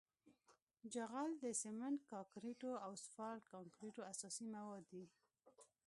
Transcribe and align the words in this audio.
جغل 0.93 1.31
د 1.43 1.45
سمنټ 1.61 1.99
کانکریټو 2.11 2.71
او 2.83 2.89
اسفالټ 2.97 3.41
کانکریټو 3.53 4.01
اساسي 4.11 4.45
مواد 4.55 4.83
دي 4.93 5.05